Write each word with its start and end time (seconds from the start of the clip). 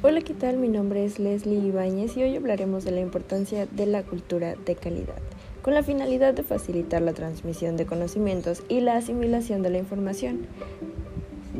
Hola, 0.00 0.20
¿qué 0.20 0.32
tal? 0.32 0.58
Mi 0.58 0.68
nombre 0.68 1.04
es 1.04 1.18
Leslie 1.18 1.58
Ibáñez 1.58 2.16
y 2.16 2.22
hoy 2.22 2.36
hablaremos 2.36 2.84
de 2.84 2.92
la 2.92 3.00
importancia 3.00 3.66
de 3.66 3.84
la 3.84 4.04
cultura 4.04 4.54
de 4.54 4.76
calidad, 4.76 5.18
con 5.60 5.74
la 5.74 5.82
finalidad 5.82 6.34
de 6.34 6.44
facilitar 6.44 7.02
la 7.02 7.14
transmisión 7.14 7.76
de 7.76 7.84
conocimientos 7.84 8.62
y 8.68 8.78
la 8.78 8.96
asimilación 8.96 9.62
de 9.62 9.70
la 9.70 9.78
información. 9.78 10.46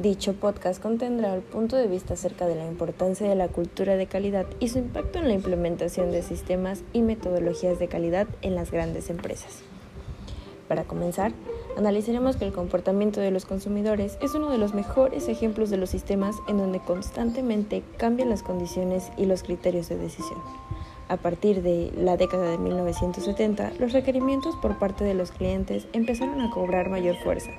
Dicho 0.01 0.35
podcast 0.35 0.80
contendrá 0.80 1.35
el 1.35 1.41
punto 1.41 1.75
de 1.75 1.89
vista 1.89 2.14
acerca 2.14 2.46
de 2.46 2.55
la 2.55 2.69
importancia 2.69 3.29
de 3.29 3.35
la 3.35 3.48
cultura 3.48 3.96
de 3.96 4.07
calidad 4.07 4.46
y 4.61 4.68
su 4.68 4.79
impacto 4.79 5.18
en 5.18 5.27
la 5.27 5.34
implementación 5.34 6.12
de 6.12 6.23
sistemas 6.23 6.84
y 6.93 7.02
metodologías 7.02 7.80
de 7.80 7.89
calidad 7.89 8.29
en 8.43 8.55
las 8.55 8.70
grandes 8.70 9.11
empresas. 9.11 9.62
Para 10.68 10.84
comenzar, 10.84 11.32
analizaremos 11.79 12.37
que 12.37 12.45
el 12.45 12.53
comportamiento 12.53 13.21
de 13.21 13.31
los 13.31 13.47
consumidores 13.47 14.19
es 14.21 14.35
uno 14.35 14.51
de 14.51 14.59
los 14.59 14.75
mejores 14.75 15.29
ejemplos 15.29 15.71
de 15.71 15.77
los 15.77 15.91
sistemas 15.91 16.35
en 16.49 16.59
donde 16.59 16.81
constantemente 16.81 17.85
cambian 17.96 18.29
las 18.29 18.43
condiciones 18.43 19.13
y 19.17 19.27
los 19.27 19.45
criterios 19.45 19.89
de 19.89 19.96
decisión. 19.96 20.41
A 21.09 21.19
partir 21.19 21.63
de 21.63 21.93
la 21.96 22.17
década 22.17 22.50
de 22.50 22.59
1970, 22.59 23.75
los 23.79 23.93
requerimientos 23.93 24.57
por 24.57 24.77
parte 24.79 25.05
de 25.05 25.14
los 25.14 25.31
clientes 25.31 25.86
empezaron 25.93 26.41
a 26.41 26.50
cobrar 26.50 26.91
mayor 26.91 27.14
fuerza, 27.22 27.50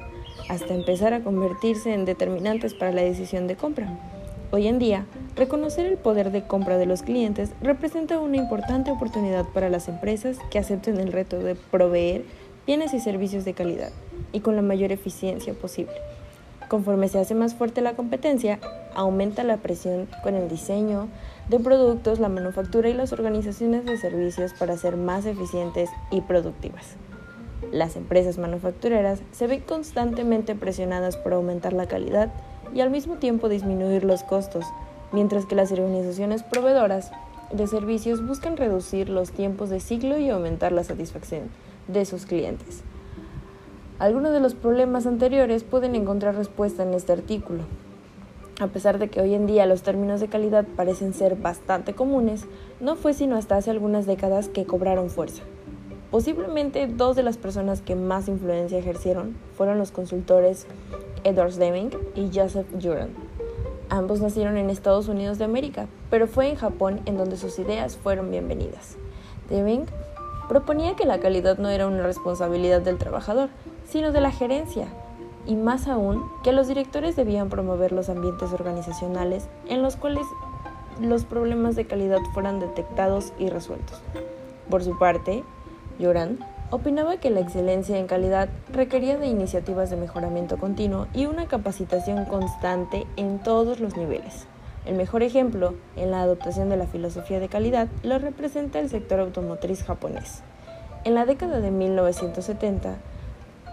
hasta 0.50 0.74
empezar 0.74 1.14
a 1.14 1.24
convertirse 1.24 1.94
en 1.94 2.04
determinantes 2.04 2.74
para 2.74 2.92
la 2.92 3.02
decisión 3.02 3.48
de 3.48 3.56
compra. 3.56 3.98
Hoy 4.52 4.68
en 4.68 4.80
día, 4.80 5.06
reconocer 5.38 5.86
el 5.86 5.98
poder 5.98 6.32
de 6.32 6.46
compra 6.46 6.78
de 6.78 6.88
los 6.88 7.04
clientes 7.04 7.52
representa 7.62 8.20
una 8.20 8.36
importante 8.36 8.92
oportunidad 8.92 9.48
para 9.48 9.70
las 9.70 9.88
empresas 9.88 10.38
que 10.52 10.60
acepten 10.60 11.00
el 11.00 11.14
reto 11.14 11.40
de 11.40 11.56
proveer 11.56 12.26
bienes 12.68 12.94
y 12.94 13.00
servicios 13.00 13.46
de 13.46 13.54
calidad 13.54 13.92
y 14.32 14.40
con 14.40 14.56
la 14.56 14.62
mayor 14.62 14.92
eficiencia 14.92 15.54
posible. 15.54 15.94
Conforme 16.68 17.08
se 17.08 17.18
hace 17.18 17.34
más 17.34 17.56
fuerte 17.56 17.82
la 17.82 17.96
competencia, 17.96 18.60
aumenta 18.94 19.44
la 19.44 19.58
presión 19.58 20.08
con 20.22 20.36
el 20.36 20.50
diseño 20.50 21.08
de 21.50 21.60
productos, 21.60 22.20
la 22.20 22.30
manufactura 22.30 22.90
y 22.90 22.94
las 22.94 23.12
organizaciones 23.12 23.86
de 23.86 23.98
servicios 23.98 24.54
para 24.54 24.78
ser 24.78 24.96
más 24.96 25.26
eficientes 25.26 25.90
y 26.12 26.22
productivas. 26.22 26.96
Las 27.72 27.96
empresas 27.96 28.38
manufactureras 28.38 29.22
se 29.32 29.48
ven 29.48 29.62
constantemente 29.62 30.54
presionadas 30.54 31.18
por 31.18 31.34
aumentar 31.34 31.74
la 31.74 31.88
calidad 31.88 32.32
y 32.74 32.82
al 32.82 32.92
mismo 32.92 33.16
tiempo 33.16 33.50
disminuir 33.50 34.04
los 34.04 34.24
costos, 34.24 34.66
mientras 35.12 35.46
que 35.46 35.56
las 35.56 35.72
organizaciones 35.72 36.44
proveedoras 36.44 37.12
de 37.52 37.66
servicios 37.66 38.26
buscan 38.26 38.58
reducir 38.58 39.10
los 39.10 39.32
tiempos 39.32 39.70
de 39.72 39.80
ciclo 39.80 40.20
y 40.20 40.30
aumentar 40.30 40.72
la 40.72 40.84
satisfacción 40.84 41.50
de 41.88 42.06
sus 42.06 42.26
clientes. 42.26 42.84
Algunos 44.00 44.32
de 44.32 44.40
los 44.40 44.56
problemas 44.56 45.06
anteriores 45.06 45.66
pueden 45.66 45.94
encontrar 45.94 46.34
respuesta 46.34 46.84
en 46.84 46.94
este 46.94 47.12
artículo. 47.12 47.64
A 48.62 48.68
pesar 48.68 48.98
de 48.98 49.10
que 49.10 49.20
hoy 49.20 49.34
en 49.34 49.46
día 49.46 49.66
los 49.66 49.82
términos 49.82 50.22
de 50.22 50.30
calidad 50.30 50.66
parecen 50.78 51.14
ser 51.14 51.36
bastante 51.36 51.94
comunes, 51.94 52.46
no 52.80 52.96
fue 52.96 53.14
sino 53.14 53.36
hasta 53.36 53.58
hace 53.58 53.72
algunas 53.72 54.06
décadas 54.06 54.48
que 54.48 54.66
cobraron 54.66 55.10
fuerza. 55.10 55.44
Posiblemente 56.12 56.88
dos 56.88 57.18
de 57.18 57.24
las 57.24 57.38
personas 57.38 57.82
que 57.82 57.96
más 57.96 58.30
influencia 58.30 58.80
ejercieron 58.80 59.36
fueron 59.58 59.78
los 59.78 59.92
consultores 59.92 60.66
Edward 61.26 61.56
Deming 61.56 61.92
y 62.16 62.30
Joseph 62.34 62.68
Juran. 62.82 63.10
Ambos 63.90 64.22
nacieron 64.22 64.56
en 64.56 64.70
Estados 64.70 65.10
Unidos 65.10 65.40
de 65.40 65.44
América, 65.44 65.88
pero 66.10 66.26
fue 66.26 66.48
en 66.48 66.56
Japón 66.56 67.02
en 67.06 67.18
donde 67.18 67.36
sus 67.36 67.60
ideas 67.60 67.98
fueron 67.98 68.32
bienvenidas. 68.32 68.96
Deming 69.50 69.88
proponía 70.48 70.96
que 70.96 71.06
la 71.06 71.20
calidad 71.20 71.58
no 71.58 71.68
era 71.68 71.86
una 71.86 72.02
responsabilidad 72.02 72.82
del 72.82 72.98
trabajador, 72.98 73.50
sino 73.90 74.12
de 74.12 74.22
la 74.22 74.32
gerencia, 74.32 74.88
y 75.46 75.56
más 75.56 75.88
aún 75.88 76.24
que 76.44 76.52
los 76.52 76.68
directores 76.68 77.16
debían 77.16 77.50
promover 77.50 77.92
los 77.92 78.10
ambientes 78.10 78.54
organizacionales 78.54 79.48
en 79.68 79.82
los 79.82 79.96
cuales 79.96 80.26
los 81.02 81.26
problemas 81.26 81.76
de 81.76 81.86
calidad 81.86 82.20
fueran 82.34 82.60
detectados 82.60 83.34
y 83.40 83.50
resueltos. 83.50 84.02
Por 84.70 84.84
su 84.84 84.98
parte, 84.98 85.44
Lloran 85.98 86.40
opinaba 86.72 87.18
que 87.18 87.32
la 87.32 87.40
excelencia 87.40 87.98
en 87.98 88.06
calidad 88.06 88.50
requería 88.72 89.18
de 89.18 89.28
iniciativas 89.28 89.90
de 89.90 89.98
mejoramiento 89.98 90.58
continuo 90.58 91.08
y 91.14 91.26
una 91.26 91.48
capacitación 91.48 92.26
constante 92.26 93.08
en 93.16 93.40
todos 93.40 93.80
los 93.80 93.98
niveles. 93.98 94.46
El 94.86 94.96
mejor 94.96 95.24
ejemplo 95.24 95.74
en 95.96 96.12
la 96.12 96.22
adoptación 96.22 96.70
de 96.70 96.78
la 96.78 96.86
filosofía 96.86 97.40
de 97.40 97.50
calidad 97.50 97.88
lo 98.04 98.20
representa 98.20 98.80
el 98.80 98.90
sector 98.90 99.20
automotriz 99.20 99.84
japonés. 99.84 100.44
En 101.06 101.16
la 101.16 101.26
década 101.26 101.60
de 101.60 101.72
1970, 101.72 102.98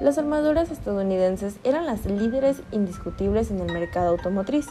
las 0.00 0.18
armadoras 0.18 0.70
estadounidenses 0.70 1.56
eran 1.64 1.86
las 1.86 2.04
líderes 2.04 2.62
indiscutibles 2.70 3.50
en 3.50 3.60
el 3.60 3.72
mercado 3.72 4.10
automotriz, 4.10 4.66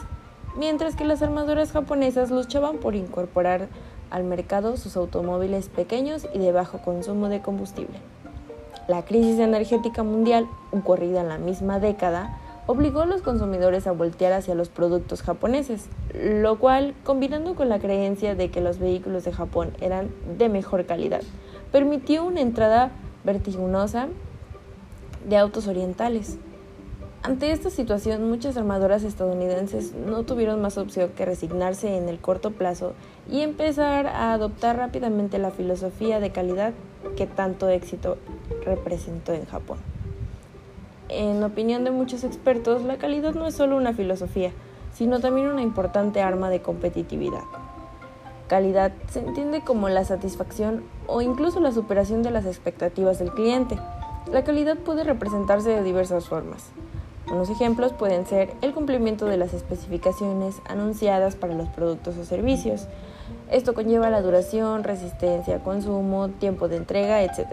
mientras 0.56 0.94
que 0.94 1.04
las 1.04 1.20
armadoras 1.20 1.72
japonesas 1.72 2.30
luchaban 2.30 2.78
por 2.78 2.94
incorporar 2.94 3.68
al 4.10 4.22
mercado 4.22 4.76
sus 4.76 4.96
automóviles 4.96 5.68
pequeños 5.68 6.28
y 6.32 6.38
de 6.38 6.52
bajo 6.52 6.78
consumo 6.78 7.28
de 7.28 7.42
combustible. 7.42 7.98
La 8.86 9.04
crisis 9.04 9.40
energética 9.40 10.04
mundial, 10.04 10.46
ocurrida 10.70 11.22
en 11.22 11.28
la 11.28 11.38
misma 11.38 11.80
década, 11.80 12.38
obligó 12.66 13.02
a 13.02 13.06
los 13.06 13.22
consumidores 13.22 13.88
a 13.88 13.92
voltear 13.92 14.32
hacia 14.32 14.54
los 14.54 14.68
productos 14.68 15.22
japoneses, 15.22 15.88
lo 16.14 16.58
cual, 16.60 16.94
combinando 17.02 17.56
con 17.56 17.68
la 17.68 17.80
creencia 17.80 18.36
de 18.36 18.50
que 18.52 18.60
los 18.60 18.78
vehículos 18.78 19.24
de 19.24 19.32
Japón 19.32 19.72
eran 19.80 20.08
de 20.38 20.48
mejor 20.48 20.86
calidad, 20.86 21.22
permitió 21.72 22.24
una 22.24 22.40
entrada 22.40 22.92
vertiginosa 23.24 24.06
de 25.26 25.36
autos 25.36 25.66
orientales. 25.66 26.38
Ante 27.22 27.50
esta 27.50 27.70
situación, 27.70 28.30
muchas 28.30 28.56
armadoras 28.56 29.02
estadounidenses 29.02 29.94
no 29.94 30.22
tuvieron 30.22 30.62
más 30.62 30.78
opción 30.78 31.10
que 31.16 31.24
resignarse 31.24 31.96
en 31.96 32.08
el 32.08 32.20
corto 32.20 32.52
plazo 32.52 32.92
y 33.28 33.40
empezar 33.40 34.06
a 34.06 34.32
adoptar 34.32 34.76
rápidamente 34.76 35.38
la 35.38 35.50
filosofía 35.50 36.20
de 36.20 36.30
calidad 36.30 36.72
que 37.16 37.26
tanto 37.26 37.68
éxito 37.68 38.16
representó 38.64 39.32
en 39.32 39.44
Japón. 39.46 39.78
En 41.08 41.42
opinión 41.42 41.82
de 41.82 41.90
muchos 41.90 42.22
expertos, 42.22 42.82
la 42.82 42.96
calidad 42.96 43.34
no 43.34 43.46
es 43.46 43.56
solo 43.56 43.76
una 43.76 43.92
filosofía, 43.92 44.52
sino 44.92 45.18
también 45.20 45.48
una 45.48 45.62
importante 45.62 46.22
arma 46.22 46.48
de 46.48 46.62
competitividad. 46.62 47.42
Calidad 48.48 48.92
se 49.10 49.18
entiende 49.20 49.62
como 49.62 49.88
la 49.88 50.04
satisfacción 50.04 50.84
o 51.08 51.20
incluso 51.20 51.58
la 51.58 51.72
superación 51.72 52.22
de 52.22 52.30
las 52.30 52.46
expectativas 52.46 53.18
del 53.18 53.32
cliente. 53.32 53.76
La 54.32 54.42
calidad 54.42 54.76
puede 54.76 55.04
representarse 55.04 55.70
de 55.70 55.84
diversas 55.84 56.28
formas. 56.28 56.70
Unos 57.30 57.48
ejemplos 57.48 57.92
pueden 57.92 58.26
ser 58.26 58.52
el 58.60 58.74
cumplimiento 58.74 59.26
de 59.26 59.36
las 59.36 59.54
especificaciones 59.54 60.56
anunciadas 60.68 61.36
para 61.36 61.54
los 61.54 61.68
productos 61.68 62.16
o 62.16 62.24
servicios. 62.24 62.88
Esto 63.52 63.72
conlleva 63.72 64.10
la 64.10 64.22
duración, 64.22 64.82
resistencia, 64.82 65.62
consumo, 65.62 66.28
tiempo 66.28 66.66
de 66.66 66.76
entrega, 66.76 67.22
etc. 67.22 67.46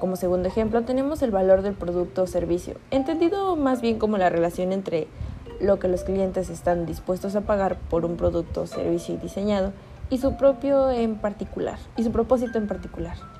Como 0.00 0.16
segundo 0.16 0.48
ejemplo 0.48 0.82
tenemos 0.82 1.22
el 1.22 1.30
valor 1.30 1.62
del 1.62 1.74
producto 1.74 2.24
o 2.24 2.26
servicio, 2.26 2.74
entendido 2.90 3.54
más 3.54 3.80
bien 3.80 4.00
como 4.00 4.18
la 4.18 4.28
relación 4.28 4.72
entre 4.72 5.06
lo 5.60 5.78
que 5.78 5.86
los 5.86 6.02
clientes 6.02 6.50
están 6.50 6.84
dispuestos 6.84 7.36
a 7.36 7.42
pagar 7.42 7.78
por 7.78 8.04
un 8.04 8.16
producto 8.16 8.62
o 8.62 8.66
servicio 8.66 9.16
diseñado 9.18 9.72
y 10.10 10.18
su 10.18 10.36
propio 10.36 10.90
en 10.90 11.16
particular, 11.16 11.78
y 11.96 12.02
su 12.02 12.10
propósito 12.10 12.58
en 12.58 12.66
particular. 12.66 13.39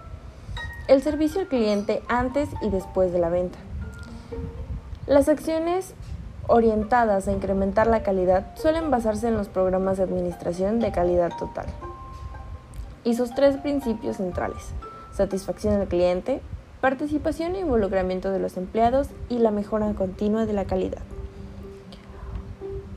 El 0.90 1.02
servicio 1.02 1.40
al 1.40 1.46
cliente 1.46 2.02
antes 2.08 2.48
y 2.62 2.68
después 2.68 3.12
de 3.12 3.20
la 3.20 3.28
venta. 3.28 3.60
Las 5.06 5.28
acciones 5.28 5.94
orientadas 6.48 7.28
a 7.28 7.32
incrementar 7.32 7.86
la 7.86 8.02
calidad 8.02 8.48
suelen 8.56 8.90
basarse 8.90 9.28
en 9.28 9.36
los 9.36 9.48
programas 9.48 9.98
de 9.98 10.02
administración 10.02 10.80
de 10.80 10.90
calidad 10.90 11.30
total 11.38 11.66
y 13.04 13.14
sus 13.14 13.32
tres 13.36 13.56
principios 13.58 14.16
centrales 14.16 14.74
satisfacción 15.12 15.78
del 15.78 15.86
cliente, 15.86 16.40
participación 16.80 17.54
e 17.54 17.60
involucramiento 17.60 18.32
de 18.32 18.40
los 18.40 18.56
empleados 18.56 19.10
y 19.28 19.38
la 19.38 19.52
mejora 19.52 19.92
continua 19.92 20.44
de 20.44 20.54
la 20.54 20.64
calidad. 20.64 21.02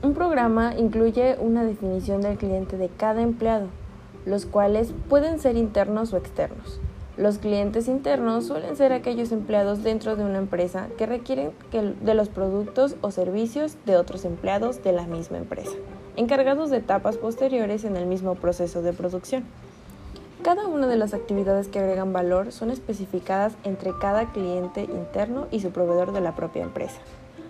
Un 0.01 0.15
programa 0.15 0.73
incluye 0.75 1.37
una 1.39 1.63
definición 1.63 2.21
del 2.21 2.39
cliente 2.39 2.75
de 2.75 2.89
cada 2.89 3.21
empleado, 3.21 3.67
los 4.25 4.47
cuales 4.47 4.95
pueden 5.09 5.39
ser 5.39 5.57
internos 5.57 6.11
o 6.11 6.17
externos. 6.17 6.79
Los 7.15 7.37
clientes 7.37 7.87
internos 7.87 8.47
suelen 8.47 8.75
ser 8.75 8.91
aquellos 8.91 9.31
empleados 9.31 9.83
dentro 9.83 10.15
de 10.15 10.25
una 10.25 10.39
empresa 10.39 10.87
que 10.97 11.05
requieren 11.05 11.51
de 11.71 12.13
los 12.15 12.27
productos 12.27 12.95
o 13.01 13.11
servicios 13.11 13.77
de 13.85 13.97
otros 13.97 14.25
empleados 14.25 14.83
de 14.83 14.93
la 14.93 15.05
misma 15.05 15.37
empresa, 15.37 15.73
encargados 16.15 16.71
de 16.71 16.77
etapas 16.77 17.17
posteriores 17.17 17.83
en 17.83 17.97
el 17.97 18.07
mismo 18.07 18.33
proceso 18.33 18.81
de 18.81 18.93
producción. 18.93 19.43
Cada 20.41 20.65
una 20.65 20.87
de 20.87 20.97
las 20.97 21.13
actividades 21.13 21.67
que 21.67 21.77
agregan 21.77 22.13
valor 22.13 22.51
son 22.51 22.71
especificadas 22.71 23.53
entre 23.63 23.91
cada 24.01 24.31
cliente 24.31 24.81
interno 24.81 25.45
y 25.51 25.59
su 25.59 25.69
proveedor 25.69 26.13
de 26.13 26.21
la 26.21 26.35
propia 26.35 26.63
empresa, 26.63 26.99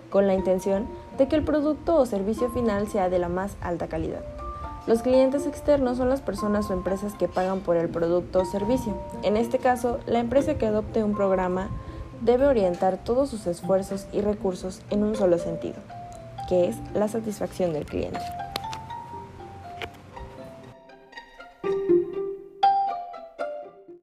con 0.10 0.28
la 0.28 0.34
intención 0.34 0.90
de 1.18 1.30
que 1.30 1.38
el 1.38 1.44
producto 1.46 1.96
o 1.96 2.06
servicio 2.06 2.50
final 2.50 2.90
sea 2.90 3.10
de 3.10 3.18
la 3.18 3.30
más 3.30 3.56
alta 3.62 3.88
calidad. 3.88 4.43
Los 4.86 5.02
clientes 5.02 5.48
externos 5.48 5.98
son 5.98 6.10
las 6.10 6.20
personas 6.20 6.70
o 6.70 6.74
empresas 6.74 7.14
que 7.14 7.30
pagan 7.30 7.62
por 7.62 7.78
el 7.78 7.88
producto 7.88 8.42
o 8.42 8.46
servicio. 8.46 8.98
En 9.24 9.38
este 9.38 9.58
caso, 9.58 10.00
la 10.08 10.20
empresa 10.20 10.58
que 10.58 10.66
adopte 10.66 11.06
un 11.06 11.16
programa 11.16 11.70
debe 12.20 12.48
orientar 12.48 12.98
todos 12.98 13.30
sus 13.30 13.48
esfuerzos 13.48 14.08
y 14.12 14.20
recursos 14.20 14.82
en 14.90 15.04
un 15.04 15.16
solo 15.16 15.38
sentido, 15.38 15.78
que 16.50 16.68
es 16.68 16.76
la 16.94 17.08
satisfacción 17.08 17.72
del 17.72 17.86
cliente. 17.86 18.20